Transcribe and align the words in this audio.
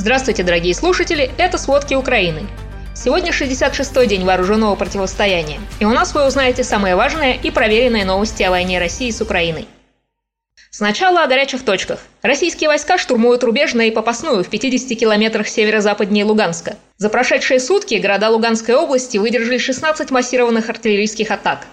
Здравствуйте, 0.00 0.44
дорогие 0.44 0.74
слушатели, 0.74 1.30
это 1.36 1.58
«Сводки 1.58 1.92
Украины». 1.92 2.46
Сегодня 2.94 3.32
66-й 3.32 4.06
день 4.06 4.24
вооруженного 4.24 4.74
противостояния, 4.74 5.60
и 5.78 5.84
у 5.84 5.90
нас 5.90 6.14
вы 6.14 6.26
узнаете 6.26 6.64
самые 6.64 6.96
важные 6.96 7.36
и 7.36 7.50
проверенные 7.50 8.06
новости 8.06 8.42
о 8.42 8.48
войне 8.48 8.78
России 8.78 9.10
с 9.10 9.20
Украиной. 9.20 9.68
Сначала 10.70 11.22
о 11.22 11.26
горячих 11.26 11.66
точках. 11.66 12.00
Российские 12.22 12.68
войска 12.68 12.96
штурмуют 12.96 13.44
рубежное 13.44 13.88
и 13.88 13.90
попасную 13.90 14.42
в 14.42 14.48
50 14.48 14.98
километрах 14.98 15.46
северо-западнее 15.46 16.24
Луганска. 16.24 16.76
За 16.96 17.10
прошедшие 17.10 17.60
сутки 17.60 17.96
города 17.96 18.30
Луганской 18.30 18.76
области 18.76 19.18
выдержали 19.18 19.58
16 19.58 20.10
массированных 20.10 20.70
артиллерийских 20.70 21.30
атак. 21.30 21.66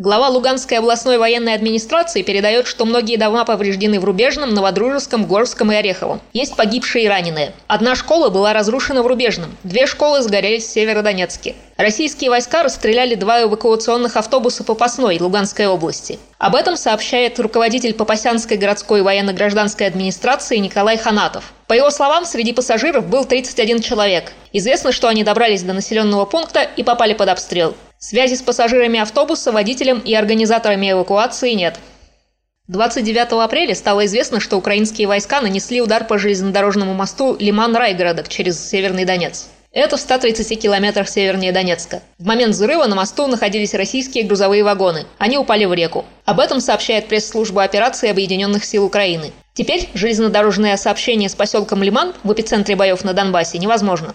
Глава 0.00 0.30
Луганской 0.30 0.78
областной 0.78 1.18
военной 1.18 1.52
администрации 1.52 2.22
передает, 2.22 2.66
что 2.66 2.86
многие 2.86 3.18
дома 3.18 3.44
повреждены 3.44 4.00
в 4.00 4.04
Рубежном, 4.06 4.54
Новодружеском, 4.54 5.26
Горском 5.26 5.72
и 5.72 5.74
Ореховом. 5.74 6.22
Есть 6.32 6.56
погибшие 6.56 7.04
и 7.04 7.06
раненые. 7.06 7.52
Одна 7.66 7.94
школа 7.94 8.30
была 8.30 8.54
разрушена 8.54 9.02
в 9.02 9.06
Рубежном, 9.06 9.54
две 9.62 9.86
школы 9.86 10.22
сгорели 10.22 10.58
в 10.58 10.62
Северодонецке. 10.62 11.54
Российские 11.76 12.30
войска 12.30 12.62
расстреляли 12.62 13.14
два 13.14 13.42
эвакуационных 13.42 14.16
автобуса 14.16 14.64
по 14.64 14.72
Попасной 14.72 15.18
Луганской 15.20 15.66
области. 15.66 16.18
Об 16.38 16.54
этом 16.54 16.78
сообщает 16.78 17.38
руководитель 17.38 17.92
Попасянской 17.92 18.56
городской 18.56 19.02
военно-гражданской 19.02 19.86
администрации 19.86 20.56
Николай 20.56 20.96
Ханатов. 20.96 21.52
По 21.66 21.74
его 21.74 21.90
словам, 21.90 22.24
среди 22.24 22.54
пассажиров 22.54 23.06
был 23.06 23.26
31 23.26 23.82
человек. 23.82 24.32
Известно, 24.54 24.92
что 24.92 25.08
они 25.08 25.24
добрались 25.24 25.62
до 25.62 25.74
населенного 25.74 26.24
пункта 26.24 26.62
и 26.62 26.82
попали 26.82 27.12
под 27.12 27.28
обстрел. 27.28 27.74
Связи 28.02 28.34
с 28.34 28.40
пассажирами 28.40 28.98
автобуса, 28.98 29.52
водителем 29.52 29.98
и 29.98 30.14
организаторами 30.14 30.90
эвакуации 30.90 31.52
нет. 31.52 31.78
29 32.68 33.32
апреля 33.44 33.74
стало 33.74 34.06
известно, 34.06 34.40
что 34.40 34.56
украинские 34.56 35.06
войска 35.06 35.42
нанесли 35.42 35.82
удар 35.82 36.06
по 36.06 36.16
железнодорожному 36.16 36.94
мосту 36.94 37.36
Лиман-Райгородок 37.38 38.28
через 38.28 38.58
Северный 38.58 39.04
Донец. 39.04 39.48
Это 39.70 39.98
в 39.98 40.00
130 40.00 40.58
километрах 40.58 41.10
севернее 41.10 41.52
Донецка. 41.52 42.02
В 42.18 42.24
момент 42.24 42.54
взрыва 42.54 42.86
на 42.86 42.96
мосту 42.96 43.26
находились 43.26 43.74
российские 43.74 44.24
грузовые 44.24 44.64
вагоны. 44.64 45.04
Они 45.18 45.36
упали 45.36 45.66
в 45.66 45.74
реку. 45.74 46.06
Об 46.24 46.40
этом 46.40 46.60
сообщает 46.60 47.06
пресс-служба 47.06 47.64
операции 47.64 48.08
Объединенных 48.08 48.64
сил 48.64 48.86
Украины. 48.86 49.30
Теперь 49.52 49.90
железнодорожное 49.92 50.78
сообщение 50.78 51.28
с 51.28 51.34
поселком 51.34 51.82
Лиман 51.82 52.14
в 52.24 52.32
эпицентре 52.32 52.76
боев 52.76 53.04
на 53.04 53.12
Донбассе 53.12 53.58
невозможно. 53.58 54.14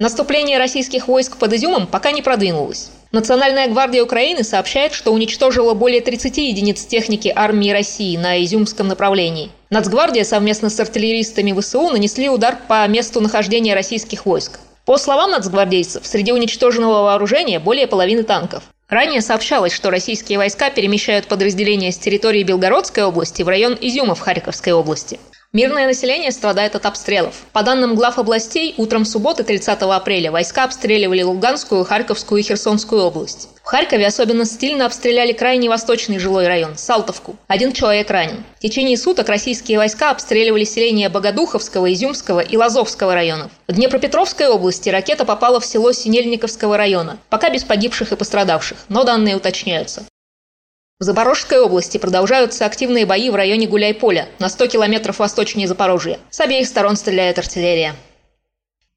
Наступление 0.00 0.58
российских 0.58 1.08
войск 1.08 1.38
под 1.38 1.52
Изюмом 1.54 1.88
пока 1.88 2.12
не 2.12 2.22
продвинулось. 2.22 2.90
Национальная 3.10 3.66
гвардия 3.66 4.04
Украины 4.04 4.44
сообщает, 4.44 4.92
что 4.92 5.12
уничтожила 5.12 5.74
более 5.74 6.00
30 6.00 6.38
единиц 6.38 6.84
техники 6.84 7.32
армии 7.34 7.72
России 7.72 8.16
на 8.16 8.40
Изюмском 8.44 8.86
направлении. 8.86 9.50
Нацгвардия 9.70 10.22
совместно 10.22 10.70
с 10.70 10.78
артиллеристами 10.78 11.58
ВСУ 11.58 11.90
нанесли 11.90 12.28
удар 12.28 12.56
по 12.68 12.86
месту 12.86 13.20
нахождения 13.20 13.74
российских 13.74 14.24
войск. 14.24 14.60
По 14.84 14.98
словам 14.98 15.32
нацгвардейцев, 15.32 16.06
среди 16.06 16.30
уничтоженного 16.30 17.02
вооружения 17.02 17.58
более 17.58 17.88
половины 17.88 18.22
танков. 18.22 18.62
Ранее 18.88 19.20
сообщалось, 19.20 19.72
что 19.72 19.90
российские 19.90 20.38
войска 20.38 20.70
перемещают 20.70 21.26
подразделения 21.26 21.90
с 21.90 21.98
территории 21.98 22.44
Белгородской 22.44 23.02
области 23.02 23.42
в 23.42 23.48
район 23.48 23.76
Изюма 23.80 24.14
в 24.14 24.20
Харьковской 24.20 24.72
области. 24.72 25.18
Мирное 25.54 25.86
население 25.86 26.30
страдает 26.30 26.74
от 26.76 26.84
обстрелов. 26.84 27.46
По 27.54 27.62
данным 27.62 27.94
глав 27.94 28.18
областей, 28.18 28.74
утром 28.76 29.06
субботы 29.06 29.44
30 29.44 29.80
апреля 29.80 30.30
войска 30.30 30.64
обстреливали 30.64 31.22
Луганскую, 31.22 31.84
Харьковскую 31.84 32.40
и 32.40 32.44
Херсонскую 32.44 33.00
область. 33.00 33.48
В 33.62 33.66
Харькове 33.66 34.06
особенно 34.06 34.44
стильно 34.44 34.84
обстреляли 34.84 35.32
крайний 35.32 35.70
восточный 35.70 36.18
жилой 36.18 36.46
район– 36.46 36.72
Салтовку. 36.76 37.36
Один 37.46 37.72
человек 37.72 38.10
ранен. 38.10 38.44
В 38.58 38.60
течение 38.60 38.98
суток 38.98 39.30
российские 39.30 39.78
войска 39.78 40.10
обстреливали 40.10 40.64
селения 40.64 41.08
Богодуховского, 41.08 41.90
Изюмского 41.94 42.40
и 42.40 42.54
Лазовского 42.54 43.14
районов. 43.14 43.50
В 43.68 43.72
Днепропетровской 43.72 44.48
области 44.48 44.90
ракета 44.90 45.24
попала 45.24 45.60
в 45.60 45.64
село 45.64 45.92
Синельниковского 45.92 46.76
района. 46.76 47.18
Пока 47.30 47.48
без 47.48 47.64
погибших 47.64 48.12
и 48.12 48.16
пострадавших, 48.16 48.76
но 48.90 49.02
данные 49.04 49.36
уточняются. 49.36 50.04
В 51.00 51.04
Запорожской 51.04 51.60
области 51.60 51.96
продолжаются 51.96 52.66
активные 52.66 53.06
бои 53.06 53.30
в 53.30 53.36
районе 53.36 53.68
Гуляй-Поля, 53.68 54.26
на 54.40 54.48
100 54.48 54.66
километров 54.66 55.20
восточнее 55.20 55.68
Запорожья. 55.68 56.18
С 56.28 56.40
обеих 56.40 56.66
сторон 56.66 56.96
стреляет 56.96 57.38
артиллерия. 57.38 57.94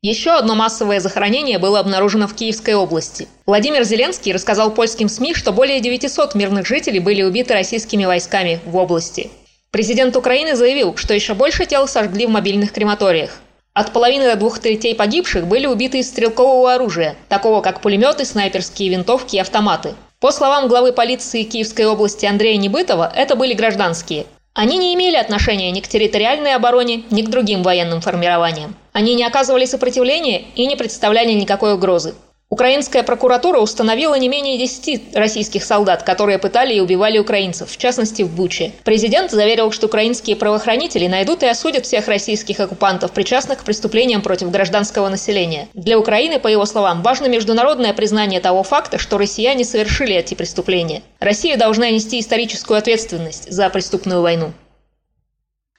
Еще 0.02 0.32
одно 0.32 0.56
массовое 0.56 1.00
захоронение 1.00 1.60
было 1.60 1.80
обнаружено 1.80 2.28
в 2.28 2.34
Киевской 2.34 2.74
области. 2.74 3.28
Владимир 3.46 3.84
Зеленский 3.84 4.34
рассказал 4.34 4.72
польским 4.72 5.10
СМИ, 5.10 5.36
что 5.36 5.52
более 5.52 5.80
900 5.80 6.34
мирных 6.34 6.66
жителей 6.66 7.00
были 7.00 7.22
убиты 7.22 7.54
российскими 7.54 8.06
войсками 8.06 8.60
в 8.66 8.78
области. 8.78 9.30
Президент 9.70 10.16
Украины 10.16 10.56
заявил, 10.56 10.98
что 10.98 11.14
еще 11.14 11.36
больше 11.36 11.68
тел 11.68 11.88
сожгли 11.88 12.26
в 12.26 12.32
мобильных 12.32 12.72
крематориях. 12.72 13.30
От 13.74 13.94
половины 13.94 14.24
до 14.24 14.38
двух 14.38 14.58
третей 14.58 14.96
погибших 14.96 15.46
были 15.46 15.68
убиты 15.68 16.00
из 16.00 16.08
стрелкового 16.08 16.74
оружия, 16.74 17.16
такого 17.30 17.62
как 17.62 17.80
пулеметы, 17.80 18.26
снайперские 18.26 18.90
винтовки 18.90 19.36
и 19.36 19.40
автоматы. 19.40 19.94
По 20.22 20.32
словам 20.32 20.68
главы 20.68 20.94
полиции 20.94 21.42
Киевской 21.42 21.88
области 21.88 22.28
Андрея 22.28 22.56
Небытова, 22.58 23.12
это 23.16 23.36
были 23.36 23.56
гражданские. 23.56 24.28
Они 24.54 24.78
не 24.78 24.94
имели 24.94 25.16
отношения 25.16 25.72
ни 25.72 25.80
к 25.80 25.88
территориальной 25.88 26.54
обороне, 26.54 27.02
ни 27.10 27.24
к 27.24 27.30
другим 27.30 27.64
военным 27.64 28.02
формированиям. 28.02 28.76
Они 28.94 29.16
не 29.16 29.24
оказывали 29.24 29.66
сопротивления 29.66 30.44
и 30.54 30.68
не 30.68 30.76
представляли 30.76 31.32
никакой 31.32 31.74
угрозы. 31.74 32.14
Украинская 32.52 33.04
прокуратура 33.04 33.60
установила 33.60 34.14
не 34.16 34.28
менее 34.28 34.58
10 34.58 35.16
российских 35.16 35.64
солдат, 35.64 36.04
которые 36.04 36.38
пытали 36.38 36.74
и 36.74 36.82
убивали 36.82 37.18
украинцев, 37.18 37.72
в 37.72 37.78
частности 37.78 38.24
в 38.24 38.36
Буче. 38.36 38.74
Президент 38.84 39.32
заверил, 39.32 39.72
что 39.72 39.86
украинские 39.86 40.36
правоохранители 40.36 41.08
найдут 41.08 41.44
и 41.44 41.48
осудят 41.48 41.86
всех 41.86 42.10
российских 42.10 42.60
оккупантов, 42.60 43.14
причастных 43.14 43.60
к 43.60 43.64
преступлениям 43.64 44.22
против 44.22 44.52
гражданского 44.52 45.08
населения. 45.08 45.70
Для 45.74 45.98
Украины, 45.98 46.40
по 46.42 46.50
его 46.50 46.66
словам, 46.66 47.04
важно 47.04 47.28
международное 47.28 47.94
признание 47.94 48.42
того 48.42 48.64
факта, 48.64 48.98
что 48.98 49.18
россияне 49.18 49.64
совершили 49.64 50.14
эти 50.14 50.34
преступления. 50.34 51.04
Россия 51.22 51.56
должна 51.56 51.90
нести 51.90 52.20
историческую 52.20 52.78
ответственность 52.78 53.50
за 53.50 53.70
преступную 53.70 54.22
войну. 54.22 54.52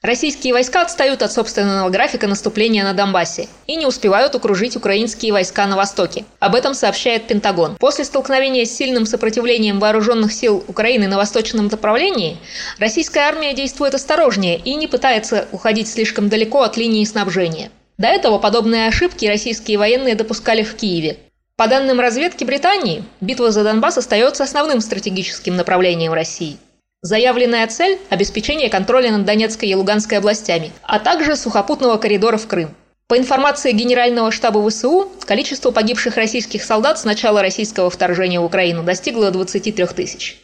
Российские 0.02 0.52
войска 0.52 0.82
отстают 0.82 1.22
от 1.22 1.30
собственного 1.30 1.88
графика 1.88 2.26
наступления 2.26 2.82
на 2.82 2.92
Донбассе 2.92 3.48
и 3.68 3.76
не 3.76 3.86
успевают 3.86 4.34
окружить 4.34 4.74
украинские 4.74 5.32
войска 5.32 5.64
на 5.68 5.76
востоке. 5.76 6.24
Об 6.40 6.56
этом 6.56 6.74
сообщает 6.74 7.28
Пентагон. 7.28 7.76
После 7.76 8.04
столкновения 8.04 8.64
с 8.64 8.76
сильным 8.76 9.06
сопротивлением 9.06 9.78
вооруженных 9.78 10.32
сил 10.32 10.64
Украины 10.66 11.06
на 11.06 11.18
восточном 11.18 11.68
направлении, 11.68 12.38
российская 12.80 13.20
армия 13.20 13.54
действует 13.54 13.94
осторожнее 13.94 14.58
и 14.58 14.74
не 14.74 14.88
пытается 14.88 15.46
уходить 15.52 15.86
слишком 15.86 16.28
далеко 16.28 16.62
от 16.62 16.76
линии 16.76 17.04
снабжения. 17.04 17.70
До 17.96 18.08
этого 18.08 18.38
подобные 18.38 18.88
ошибки 18.88 19.26
российские 19.26 19.78
военные 19.78 20.16
допускали 20.16 20.64
в 20.64 20.74
Киеве. 20.74 21.18
По 21.54 21.68
данным 21.68 22.00
разведки 22.00 22.42
Британии, 22.42 23.04
битва 23.20 23.52
за 23.52 23.62
Донбасс 23.62 23.98
остается 23.98 24.42
основным 24.42 24.80
стратегическим 24.80 25.54
направлением 25.54 26.12
России. 26.12 26.58
Заявленная 27.04 27.66
цель– 27.66 27.98
обеспечение 28.10 28.70
контроля 28.70 29.10
над 29.10 29.24
Донецкой 29.24 29.68
и 29.70 29.74
Луганской 29.74 30.18
областями, 30.18 30.70
а 30.84 31.00
также 31.00 31.34
сухопутного 31.34 31.96
коридора 31.96 32.36
в 32.36 32.46
Крым. 32.46 32.70
По 33.08 33.18
информации 33.18 33.72
Генерального 33.72 34.30
штаба 34.30 34.64
ВСУ, 34.70 35.10
количество 35.26 35.72
погибших 35.72 36.16
российских 36.16 36.62
солдат 36.62 37.00
с 37.00 37.04
начала 37.04 37.42
российского 37.42 37.90
вторжения 37.90 38.38
в 38.38 38.44
Украину 38.44 38.84
достигло 38.84 39.32
23 39.32 39.84
тысяч. 39.86 40.38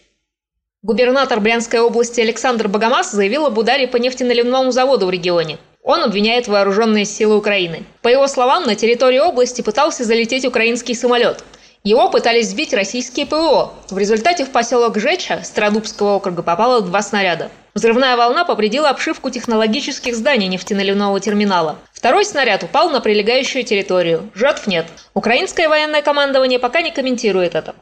Губернатор 0.82 1.38
Брянской 1.38 1.78
области 1.78 2.20
Александр 2.20 2.66
Богомаз 2.66 3.12
заявил 3.12 3.46
об 3.46 3.56
ударе 3.56 3.86
по 3.86 3.96
нефтеналивному 3.96 4.72
заводу 4.72 5.06
в 5.06 5.10
регионе. 5.10 5.58
Он 5.84 6.02
обвиняет 6.02 6.48
вооруженные 6.48 7.04
силы 7.04 7.36
Украины. 7.36 7.84
По 8.02 8.08
его 8.08 8.26
словам, 8.26 8.64
на 8.64 8.74
территории 8.74 9.20
области 9.20 9.62
пытался 9.62 10.02
залететь 10.02 10.44
украинский 10.44 10.96
самолет– 10.96 11.44
его 11.88 12.10
пытались 12.10 12.50
сбить 12.50 12.74
российские 12.74 13.24
ПВО. 13.24 13.72
В 13.88 13.96
результате 13.96 14.44
в 14.44 14.50
поселок 14.50 14.98
Жеча 14.98 15.40
Стародубского 15.42 16.16
округа 16.16 16.42
попало 16.42 16.82
два 16.82 17.00
снаряда. 17.00 17.50
Взрывная 17.72 18.14
волна 18.16 18.44
повредила 18.44 18.90
обшивку 18.90 19.30
технологических 19.30 20.14
зданий 20.14 20.48
нефтеналивного 20.48 21.18
терминала. 21.18 21.78
Второй 21.94 22.26
снаряд 22.26 22.62
упал 22.62 22.90
на 22.90 23.00
прилегающую 23.00 23.64
территорию. 23.64 24.30
Жертв 24.34 24.66
нет. 24.66 24.86
Украинское 25.14 25.66
военное 25.66 26.02
командование 26.02 26.58
пока 26.58 26.82
не 26.82 26.90
комментирует 26.90 27.54
это. 27.54 27.74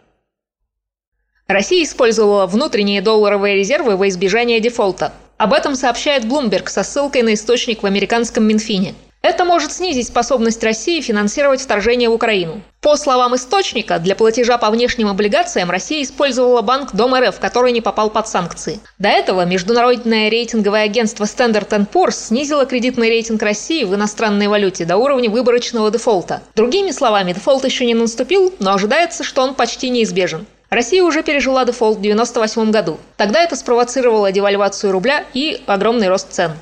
Россия 1.49 1.83
использовала 1.83 2.47
внутренние 2.47 3.03
долларовые 3.03 3.57
резервы 3.57 3.97
во 3.97 4.09
избежание 4.09 4.61
дефолта. 4.61 5.13
Об 5.37 5.53
этом 5.53 5.75
сообщает 5.75 6.25
Bloomberg 6.25 6.69
со 6.69 6.85
ссылкой 6.85 7.23
на 7.23 7.35
источник 7.35 7.83
в 7.83 7.87
американском 7.87 8.45
Минфине. 8.45 8.95
Это 9.29 9.45
может 9.45 9.73
снизить 9.73 10.07
способность 10.07 10.63
России 10.63 11.01
финансировать 11.01 11.61
вторжение 11.61 12.09
в 12.09 12.13
Украину. 12.13 12.63
По 12.81 12.95
словам 12.95 13.35
источника, 13.35 13.99
для 13.99 14.15
платежа 14.15 14.57
по 14.57 14.71
внешним 14.71 15.09
облигациям 15.09 15.69
Россия 15.69 16.05
использовала 16.05 16.63
банк 16.63 16.93
Дом 16.93 17.13
РФ, 17.13 17.41
который 17.41 17.73
не 17.73 17.81
попал 17.81 18.09
под 18.09 18.29
санкции. 18.29 18.79
До 19.01 19.09
этого 19.09 19.45
международное 19.45 20.29
рейтинговое 20.29 20.85
агентство 20.85 21.25
Standard 21.25 21.89
Poor's 21.93 22.13
снизило 22.13 22.67
кредитный 22.67 23.09
рейтинг 23.09 23.43
России 23.43 23.83
в 23.83 23.97
иностранной 23.97 24.47
валюте 24.47 24.85
до 24.85 24.97
уровня 24.97 25.29
выборочного 25.29 25.91
дефолта. 25.91 26.45
Другими 26.55 26.93
словами, 26.93 27.33
дефолт 27.33 27.65
еще 27.65 27.85
не 27.85 27.95
наступил, 27.95 28.55
но 28.61 28.75
ожидается, 28.75 29.25
что 29.25 29.43
он 29.43 29.55
почти 29.55 29.91
неизбежен. 29.91 30.47
Россия 30.71 31.03
уже 31.03 31.25
пережила 31.25 31.65
дефолт 31.65 31.97
в 31.97 31.99
1998 31.99 32.71
году. 32.71 33.01
Тогда 33.17 33.43
это 33.43 33.57
спровоцировало 33.57 34.31
девальвацию 34.31 34.93
рубля 34.93 35.25
и 35.35 35.61
огромный 35.67 36.07
рост 36.09 36.31
цен. 36.31 36.53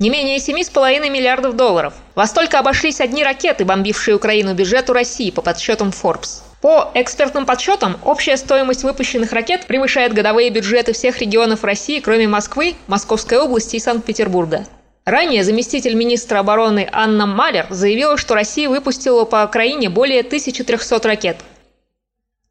Не 0.00 0.10
менее 0.10 0.38
7,5 0.38 1.08
миллиардов 1.08 1.54
долларов. 1.54 1.94
Во 2.16 2.26
столько 2.26 2.58
обошлись 2.58 3.00
одни 3.00 3.22
ракеты, 3.22 3.64
бомбившие 3.64 4.16
Украину 4.16 4.52
бюджету 4.52 4.92
России 4.92 5.30
по 5.30 5.40
подсчетам 5.40 5.90
Forbes. 5.90 6.42
По 6.60 6.90
экспертным 6.94 7.46
подсчетам, 7.46 7.98
общая 8.02 8.36
стоимость 8.36 8.82
выпущенных 8.82 9.32
ракет 9.32 9.66
превышает 9.66 10.12
годовые 10.12 10.50
бюджеты 10.50 10.92
всех 10.94 11.20
регионов 11.20 11.62
России, 11.62 12.00
кроме 12.00 12.26
Москвы, 12.26 12.74
Московской 12.88 13.38
области 13.38 13.76
и 13.76 13.80
Санкт-Петербурга. 13.80 14.66
Ранее 15.04 15.44
заместитель 15.44 15.94
министра 15.94 16.40
обороны 16.40 16.88
Анна 16.90 17.26
Малер 17.26 17.66
заявила, 17.70 18.16
что 18.16 18.34
Россия 18.34 18.68
выпустила 18.68 19.24
по 19.24 19.44
Украине 19.44 19.90
более 19.90 20.22
1300 20.22 21.06
ракет. 21.06 21.36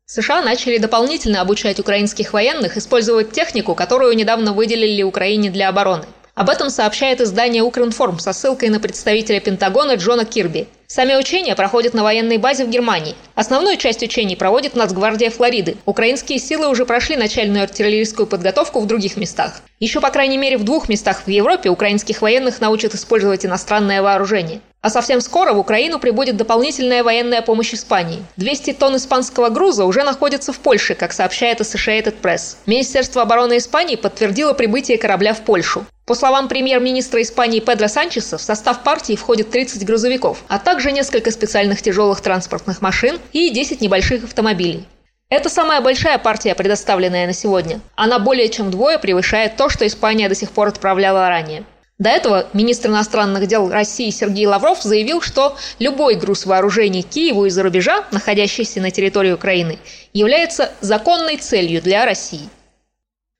США 0.06 0.42
начали 0.42 0.78
дополнительно 0.78 1.42
обучать 1.42 1.80
украинских 1.80 2.32
военных 2.32 2.78
использовать 2.78 3.32
технику, 3.34 3.76
которую 3.76 4.16
недавно 4.16 4.54
выделили 4.54 5.04
Украине 5.04 5.50
для 5.50 5.68
обороны. 5.68 6.06
Об 6.36 6.50
этом 6.50 6.72
сообщает 6.72 7.22
издание 7.22 7.62
«Укринформ» 7.62 8.18
со 8.18 8.34
ссылкой 8.34 8.70
на 8.70 8.80
представителя 8.80 9.40
Пентагона 9.40 9.98
Джона 9.98 10.26
Кирби. 10.26 10.68
Сами 10.88 11.16
учения 11.16 11.56
проходят 11.56 11.94
на 11.94 12.02
военной 12.02 12.40
базе 12.40 12.66
в 12.66 12.70
Германии. 12.70 13.16
Основную 13.36 13.78
часть 13.78 14.02
учений 14.02 14.36
проводит 14.36 14.76
Нацгвардия 14.76 15.30
Флориды. 15.30 15.78
Украинские 15.86 16.40
силы 16.40 16.70
уже 16.70 16.88
прошли 16.88 17.18
начальную 17.18 17.62
артиллерийскую 17.62 18.26
подготовку 18.26 18.80
в 18.80 18.88
других 18.88 19.16
местах. 19.16 19.62
Еще, 19.80 20.02
по 20.02 20.10
крайней 20.10 20.40
мере, 20.40 20.58
в 20.58 20.64
двух 20.64 20.90
местах 20.90 21.22
в 21.24 21.30
Европе 21.30 21.70
украинских 21.70 22.24
военных 22.24 22.60
научат 22.62 22.96
использовать 22.96 23.46
иностранное 23.46 24.02
вооружение. 24.02 24.62
А 24.84 24.90
совсем 24.90 25.22
скоро 25.22 25.54
в 25.54 25.60
Украину 25.60 25.98
прибудет 25.98 26.36
дополнительная 26.36 27.06
военная 27.06 27.42
помощь 27.42 27.74
Испании. 27.74 28.22
200 28.36 28.74
тонн 28.74 28.98
испанского 28.98 29.48
груза 29.48 29.86
уже 29.86 30.04
находятся 30.04 30.52
в 30.52 30.60
Польше, 30.60 30.94
как 30.94 31.14
сообщает 31.14 31.62
Associated 31.62 32.16
Press. 32.22 32.58
Министерство 32.66 33.22
обороны 33.22 33.56
Испании 33.56 33.96
подтвердило 33.96 34.52
прибытие 34.52 34.98
корабля 34.98 35.34
в 35.34 35.40
Польшу. 35.40 35.86
По 36.06 36.16
словам 36.16 36.50
премьер-министра 36.50 37.22
Испании 37.22 37.62
Педро 37.62 37.88
Санчеса, 37.88 38.38
в 38.38 38.42
состав 38.42 38.84
партии 38.84 39.16
входит 39.16 39.52
30 39.52 39.86
грузовиков, 39.86 40.44
а 40.50 40.60
также 40.60 40.92
несколько 40.92 41.32
специальных 41.32 41.82
тяжелых 41.82 42.20
транспортных 42.20 42.82
машин 42.82 43.20
и 43.32 43.52
10 43.52 43.80
небольших 43.80 44.26
автомобилей. 44.26 44.86
Это 45.30 45.48
самая 45.48 45.80
большая 45.80 46.18
партия, 46.18 46.56
предоставленная 46.56 47.26
на 47.26 47.34
сегодня. 47.34 47.80
Она 47.96 48.20
более 48.20 48.50
чем 48.50 48.68
вдвое 48.68 48.98
превышает 48.98 49.56
то, 49.56 49.70
что 49.70 49.88
Испания 49.88 50.28
до 50.28 50.36
сих 50.36 50.52
пор 50.52 50.68
отправляла 50.68 51.30
ранее. 51.30 51.64
До 52.00 52.10
этого 52.10 52.48
министр 52.54 52.90
иностранных 52.90 53.48
дел 53.48 53.70
России 53.70 54.10
Сергей 54.10 54.48
Лавров 54.48 54.82
заявил, 54.82 55.22
что 55.22 55.56
любой 55.78 56.16
груз 56.16 56.46
вооружений 56.46 57.04
Киеву 57.04 57.46
из-за 57.46 57.62
рубежа, 57.62 58.06
находящийся 58.12 58.82
на 58.82 58.90
территории 58.90 59.32
Украины, 59.32 59.78
является 60.12 60.72
законной 60.82 61.38
целью 61.38 61.82
для 61.82 62.06
России. 62.06 62.50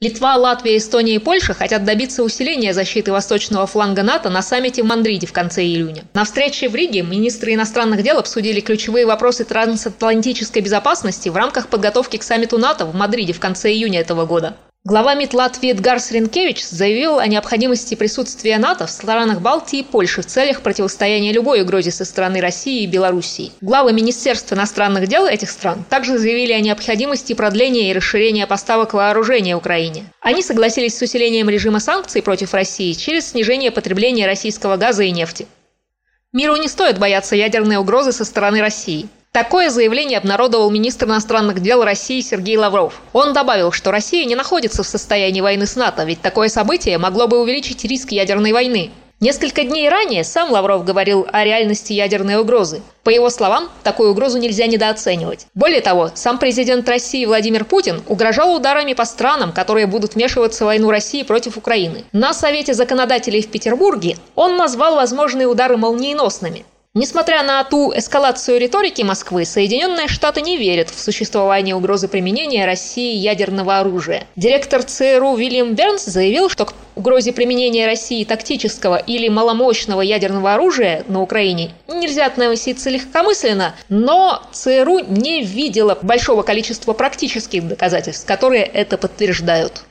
Литва, 0.04 0.36
Латвия, 0.36 0.78
Эстония 0.78 1.16
и 1.16 1.20
Польша 1.20 1.54
хотят 1.54 1.86
добиться 1.86 2.24
усиления 2.24 2.74
защиты 2.74 3.14
восточного 3.14 3.66
фланга 3.66 4.04
НАТО 4.04 4.30
на 4.30 4.42
саммите 4.42 4.84
в 4.84 4.86
Мандриде 4.86 5.26
в 5.26 5.32
конце 5.32 5.64
июня. 5.64 6.04
На 6.14 6.26
встрече 6.26 6.68
в 6.68 6.76
Риге 6.76 7.04
министры 7.04 7.54
иностранных 7.54 8.04
дел 8.04 8.20
обсудили 8.20 8.60
ключевые 8.60 9.06
вопросы 9.06 9.46
трансатлантической 9.46 10.62
безопасности 10.62 11.30
в 11.30 11.38
рамках 11.38 11.70
подготовки 11.70 12.18
к 12.18 12.24
саммиту 12.24 12.58
НАТО 12.58 12.86
в 12.86 12.94
Мадриде 12.94 13.32
в 13.32 13.40
конце 13.40 13.72
июня 13.72 14.02
этого 14.02 14.26
года. 14.26 14.58
Глава 14.86 15.16
МИД 15.16 15.34
Латвии 15.34 15.72
Эдгарс 15.72 16.12
Ренкевич 16.12 16.62
заявил 16.62 17.18
о 17.18 17.26
необходимости 17.26 17.96
присутствия 17.96 18.58
НАТО 18.58 18.86
в 18.86 18.92
странах 18.92 19.40
Балтии 19.40 19.80
и 19.80 19.84
Польши 19.84 20.22
в 20.22 20.26
целях 20.26 20.60
противостояния 20.60 21.32
любой 21.32 21.62
угрозе 21.62 21.90
со 21.90 22.04
стороны 22.04 22.42
России 22.42 22.84
и 22.84 22.88
Белоруссии. 22.88 23.54
Главы 23.62 23.94
Министерств 23.94 24.52
иностранных 24.52 25.08
дел 25.08 25.26
этих 25.26 25.52
стран 25.52 25.86
также 25.90 26.18
заявили 26.18 26.52
о 26.52 26.60
необходимости 26.60 27.32
продления 27.32 27.92
и 27.92 27.94
расширения 27.94 28.46
поставок 28.46 28.94
вооружения 28.94 29.56
Украине. 29.56 30.04
Они 30.20 30.44
согласились 30.44 30.98
с 30.98 31.02
усилением 31.02 31.50
режима 31.50 31.80
санкций 31.80 32.22
против 32.22 32.54
России 32.54 32.92
через 32.92 33.28
снижение 33.28 33.72
потребления 33.72 34.26
российского 34.26 34.76
газа 34.76 35.04
и 35.04 35.12
нефти. 35.12 35.48
Миру 36.34 36.58
не 36.58 36.68
стоит 36.68 37.00
бояться 37.00 37.38
ядерной 37.38 37.78
угрозы 37.78 38.12
со 38.12 38.26
стороны 38.26 38.60
России. 38.60 39.08
Такое 39.34 39.72
заявление 39.72 40.20
обнародовал 40.20 40.70
министр 40.70 41.08
иностранных 41.08 41.60
дел 41.60 41.84
России 41.84 42.22
Сергей 42.22 42.56
Лавров. 42.56 43.02
Он 43.14 43.34
добавил, 43.34 43.72
что 43.72 43.90
Россия 43.90 44.26
не 44.26 44.36
находится 44.36 44.84
в 44.84 44.88
состоянии 44.88 45.42
войны 45.42 45.66
с 45.66 45.76
НАТО, 45.76 46.04
ведь 46.04 46.22
такое 46.22 46.50
событие 46.50 47.00
могло 47.00 47.28
бы 47.28 47.42
увеличить 47.42 47.84
риск 47.84 48.12
ядерной 48.12 48.52
войны. 48.52 48.92
Несколько 49.20 49.64
дней 49.64 49.90
ранее 49.90 50.24
сам 50.24 50.52
Лавров 50.52 50.86
говорил 50.86 51.26
о 51.32 51.44
реальности 51.44 51.94
ядерной 51.94 52.36
угрозы. 52.36 52.84
По 53.04 53.10
его 53.10 53.32
словам, 53.32 53.70
такую 53.82 54.12
угрозу 54.12 54.38
нельзя 54.38 54.68
недооценивать. 54.68 55.48
Более 55.56 55.82
того, 55.82 56.12
сам 56.14 56.38
президент 56.38 56.88
России 56.88 57.26
Владимир 57.26 57.66
Путин 57.66 58.04
угрожал 58.08 58.54
ударами 58.54 58.94
по 58.94 59.06
странам, 59.06 59.52
которые 59.52 59.88
будут 59.88 60.14
вмешиваться 60.14 60.64
в 60.64 60.68
войну 60.68 60.92
России 60.92 61.24
против 61.24 61.58
Украины. 61.58 62.04
На 62.12 62.36
Совете 62.36 62.76
законодателей 62.76 63.42
в 63.42 63.48
Петербурге 63.48 64.18
он 64.36 64.58
назвал 64.58 64.94
возможные 64.96 65.48
удары 65.48 65.76
молниеносными. 65.78 66.66
Несмотря 66.96 67.42
на 67.42 67.64
ту 67.64 67.92
эскалацию 67.92 68.60
риторики 68.60 69.02
Москвы, 69.02 69.46
Соединенные 69.46 70.08
Штаты 70.08 70.42
не 70.42 70.58
верят 70.58 70.92
в 70.92 71.00
существование 71.00 71.74
угрозы 71.74 72.08
применения 72.08 72.68
России 72.68 73.16
ядерного 73.16 73.80
оружия. 73.80 74.28
Директор 74.36 74.84
ЦРУ 74.84 75.34
Вильям 75.36 75.74
Бернс 75.74 76.06
заявил, 76.06 76.52
что 76.52 76.66
к 76.66 76.76
угрозе 76.96 77.34
применения 77.34 77.88
России 77.88 78.24
тактического 78.24 78.98
или 78.98 79.28
маломощного 79.28 80.02
ядерного 80.02 80.54
оружия 80.54 81.04
на 81.08 81.20
Украине 81.24 81.72
нельзя 81.88 82.28
относиться 82.28 82.92
легкомысленно, 82.92 83.74
но 83.90 84.44
ЦРУ 84.52 85.00
не 85.00 85.42
видела 85.42 85.98
большого 86.00 86.44
количества 86.44 86.94
практических 86.94 87.68
доказательств, 87.68 88.28
которые 88.28 88.66
это 88.66 89.00
подтверждают. 89.00 89.84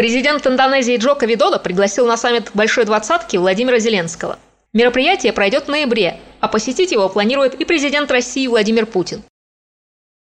Президент 0.00 0.46
Индонезии 0.46 0.96
Джоко 0.96 1.26
Видода 1.26 1.58
пригласил 1.58 2.06
на 2.06 2.16
саммит 2.16 2.52
Большой 2.54 2.86
Двадцатки 2.86 3.36
Владимира 3.36 3.78
Зеленского. 3.78 4.38
Мероприятие 4.72 5.34
пройдет 5.34 5.64
в 5.64 5.68
ноябре, 5.68 6.18
а 6.40 6.48
посетить 6.48 6.90
его 6.90 7.10
планирует 7.10 7.54
и 7.60 7.66
президент 7.66 8.10
России 8.10 8.46
Владимир 8.46 8.86
Путин. 8.86 9.22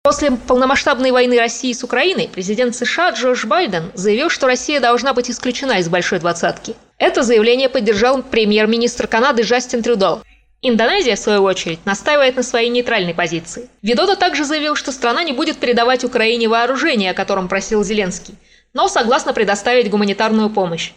После 0.01 0.31
полномасштабной 0.31 1.11
войны 1.11 1.37
России 1.37 1.73
с 1.73 1.83
Украиной 1.83 2.27
президент 2.27 2.75
США 2.75 3.11
Джордж 3.11 3.45
Байден 3.45 3.91
заявил, 3.93 4.31
что 4.31 4.47
Россия 4.47 4.79
должна 4.79 5.13
быть 5.13 5.29
исключена 5.29 5.73
из 5.73 5.89
Большой 5.89 6.17
Двадцатки. 6.17 6.73
Это 6.97 7.21
заявление 7.21 7.69
поддержал 7.69 8.23
премьер-министр 8.23 9.05
Канады 9.05 9.43
Джастин 9.43 9.83
Трюдо. 9.83 10.23
Индонезия, 10.63 11.15
в 11.15 11.19
свою 11.19 11.43
очередь, 11.43 11.85
настаивает 11.85 12.35
на 12.35 12.41
своей 12.41 12.69
нейтральной 12.69 13.13
позиции. 13.13 13.69
Видода 13.83 14.15
также 14.15 14.43
заявил, 14.43 14.75
что 14.75 14.91
страна 14.91 15.23
не 15.23 15.33
будет 15.33 15.57
передавать 15.57 16.03
Украине 16.03 16.47
вооружение, 16.47 17.11
о 17.11 17.13
котором 17.13 17.47
просил 17.47 17.83
Зеленский– 17.83 18.33
но 18.73 18.87
согласна 18.87 19.33
предоставить 19.33 19.89
гуманитарную 19.89 20.49
помощь. 20.49 20.93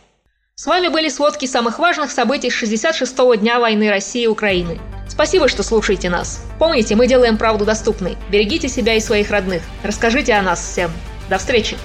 С 0.54 0.66
вами 0.66 0.88
были 0.88 1.08
сводки 1.08 1.46
самых 1.46 1.78
важных 1.78 2.12
событий 2.12 2.48
66-го 2.48 3.34
дня 3.34 3.58
войны 3.58 3.90
России 3.90 4.22
и 4.22 4.28
Украины. 4.28 4.78
Спасибо, 5.08 5.48
что 5.48 5.62
слушаете 5.62 6.10
нас. 6.10 6.44
Помните, 6.58 6.94
мы 6.94 7.06
делаем 7.06 7.36
правду 7.36 7.64
доступной. 7.64 8.16
Берегите 8.30 8.68
себя 8.68 8.94
и 8.94 9.00
своих 9.00 9.30
родных. 9.30 9.62
Расскажите 9.82 10.32
о 10.34 10.42
нас 10.42 10.60
всем. 10.60 10.90
До 11.28 11.38
встречи! 11.38 11.76